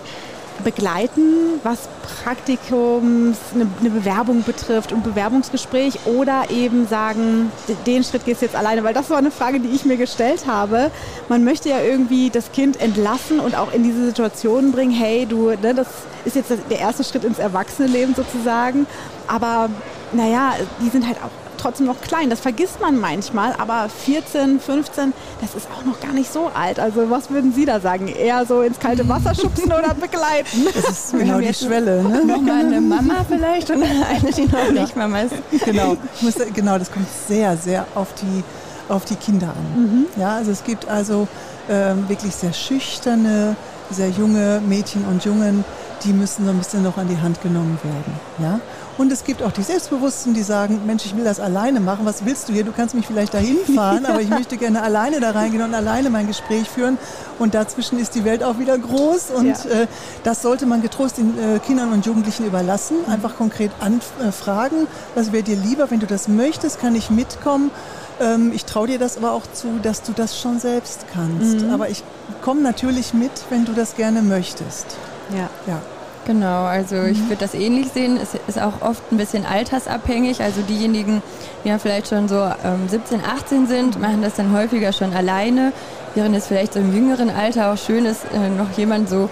[0.63, 1.89] begleiten, was
[2.23, 7.51] Praktikums, eine, eine, Bewerbung betrifft und Bewerbungsgespräch oder eben sagen,
[7.85, 10.45] den Schritt gehst du jetzt alleine, weil das war eine Frage, die ich mir gestellt
[10.47, 10.91] habe.
[11.29, 15.49] Man möchte ja irgendwie das Kind entlassen und auch in diese Situation bringen, hey, du,
[15.49, 15.87] ne, das
[16.25, 18.85] ist jetzt der erste Schritt ins Erwachsenenleben sozusagen,
[19.27, 19.69] aber
[20.13, 22.29] naja, die sind halt auch trotzdem noch klein.
[22.29, 26.79] Das vergisst man manchmal, aber 14, 15, das ist auch noch gar nicht so alt.
[26.79, 28.07] Also was würden Sie da sagen?
[28.07, 30.67] Eher so ins kalte Wasser schubsen oder begleiten?
[30.73, 32.03] Das ist genau die Schwelle.
[32.03, 32.25] Ne?
[32.25, 35.35] Nochmal eine Mama vielleicht und eine, die noch nicht Mama ist.
[35.65, 38.43] Genau, muss, genau, das kommt sehr, sehr auf die,
[38.91, 39.81] auf die Kinder an.
[39.81, 40.05] Mhm.
[40.17, 41.27] Ja, also es gibt also
[41.69, 43.55] ähm, wirklich sehr schüchterne,
[43.89, 45.63] sehr junge Mädchen und Jungen,
[46.03, 48.19] die müssen so ein bisschen noch an die Hand genommen werden.
[48.39, 48.59] Ja?
[49.01, 52.05] Und es gibt auch die Selbstbewussten, die sagen, Mensch, ich will das alleine machen.
[52.05, 52.63] Was willst du hier?
[52.63, 56.11] Du kannst mich vielleicht dahin fahren, aber ich möchte gerne alleine da reingehen und alleine
[56.11, 56.99] mein Gespräch führen.
[57.39, 59.31] Und dazwischen ist die Welt auch wieder groß.
[59.31, 59.71] Und ja.
[59.71, 59.87] äh,
[60.23, 62.97] das sollte man getrost den äh, Kindern und Jugendlichen überlassen.
[63.07, 63.11] Mhm.
[63.11, 64.85] Einfach konkret anfragen,
[65.15, 67.71] was wäre dir lieber, wenn du das möchtest, kann ich mitkommen.
[68.19, 71.65] Ähm, ich traue dir das aber auch zu, dass du das schon selbst kannst.
[71.65, 71.73] Mhm.
[71.73, 72.03] Aber ich
[72.43, 74.85] komme natürlich mit, wenn du das gerne möchtest.
[75.31, 75.49] Ja.
[75.65, 75.81] ja.
[76.25, 77.07] Genau, also mhm.
[77.07, 78.17] ich würde das ähnlich sehen.
[78.21, 80.41] Es ist auch oft ein bisschen altersabhängig.
[80.41, 81.23] Also diejenigen,
[81.63, 85.73] die ja vielleicht schon so ähm, 17, 18 sind, machen das dann häufiger schon alleine,
[86.13, 89.29] während es vielleicht so im jüngeren Alter auch schön ist, äh, noch jemand so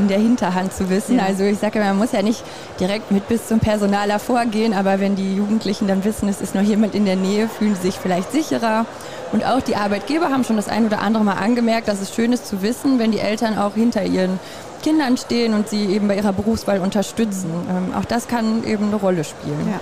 [0.00, 1.18] in der Hinterhand zu wissen.
[1.18, 1.24] Ja.
[1.24, 2.42] Also ich sage, man muss ja nicht
[2.80, 6.62] direkt mit bis zum Personaler vorgehen, aber wenn die Jugendlichen dann wissen, es ist noch
[6.62, 8.86] jemand in der Nähe, fühlen sie sich vielleicht sicherer.
[9.32, 12.32] Und auch die Arbeitgeber haben schon das ein oder andere Mal angemerkt, dass es schön
[12.32, 14.40] ist zu wissen, wenn die Eltern auch hinter ihren
[14.82, 17.50] Kindern stehen und sie eben bei ihrer Berufswahl unterstützen.
[17.68, 19.68] Ähm, auch das kann eben eine Rolle spielen.
[19.70, 19.80] Ja.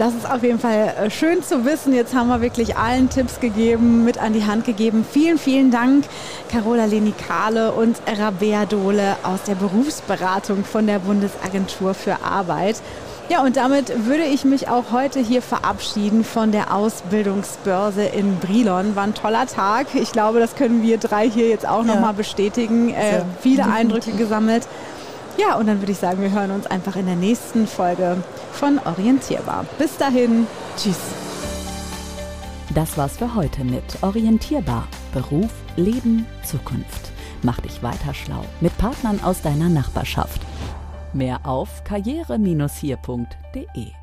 [0.00, 1.92] Das ist auf jeden Fall äh, schön zu wissen.
[1.92, 5.04] Jetzt haben wir wirklich allen Tipps gegeben, mit an die Hand gegeben.
[5.04, 6.06] Vielen, vielen Dank,
[6.50, 12.76] Carola Lenikale und Rabea Dohle aus der Berufsberatung von der Bundesagentur für Arbeit.
[13.28, 18.96] Ja, und damit würde ich mich auch heute hier verabschieden von der Ausbildungsbörse in Brilon.
[18.96, 19.88] War ein toller Tag.
[19.92, 21.94] Ich glaube, das können wir drei hier jetzt auch ja.
[21.94, 22.94] nochmal bestätigen.
[22.94, 23.66] Äh, viele.
[23.66, 24.66] Eindrücke gesammelt.
[25.36, 28.78] Ja, und dann würde ich sagen, wir hören uns einfach in der nächsten Folge von
[28.84, 29.64] Orientierbar.
[29.78, 30.98] Bis dahin, tschüss.
[32.74, 34.86] Das war's für heute mit Orientierbar.
[35.12, 37.10] Beruf, Leben, Zukunft.
[37.42, 40.40] Mach dich weiter schlau mit Partnern aus deiner Nachbarschaft.
[41.12, 43.99] Mehr auf karriere-hier.de